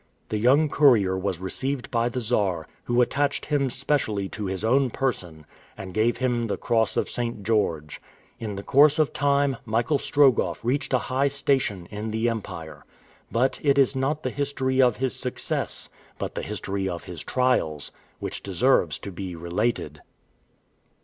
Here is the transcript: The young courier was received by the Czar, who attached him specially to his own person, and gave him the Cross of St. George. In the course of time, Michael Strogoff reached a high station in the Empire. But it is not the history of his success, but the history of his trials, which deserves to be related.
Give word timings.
The 0.29 0.39
young 0.39 0.67
courier 0.67 1.15
was 1.15 1.37
received 1.39 1.91
by 1.91 2.09
the 2.09 2.21
Czar, 2.21 2.67
who 2.85 3.03
attached 3.03 3.45
him 3.45 3.69
specially 3.69 4.27
to 4.29 4.45
his 4.45 4.65
own 4.65 4.89
person, 4.89 5.45
and 5.77 5.93
gave 5.93 6.17
him 6.17 6.47
the 6.47 6.57
Cross 6.57 6.97
of 6.97 7.07
St. 7.07 7.43
George. 7.43 8.01
In 8.39 8.55
the 8.55 8.63
course 8.63 8.97
of 8.97 9.13
time, 9.13 9.57
Michael 9.63 9.99
Strogoff 9.99 10.65
reached 10.65 10.91
a 10.93 10.97
high 11.13 11.27
station 11.27 11.87
in 11.91 12.09
the 12.09 12.29
Empire. 12.29 12.83
But 13.31 13.59
it 13.61 13.77
is 13.77 13.95
not 13.95 14.23
the 14.23 14.31
history 14.31 14.81
of 14.81 14.97
his 14.97 15.15
success, 15.15 15.87
but 16.17 16.33
the 16.33 16.41
history 16.41 16.89
of 16.89 17.03
his 17.03 17.21
trials, 17.23 17.91
which 18.19 18.41
deserves 18.41 18.97
to 18.97 19.11
be 19.11 19.35
related. 19.35 20.01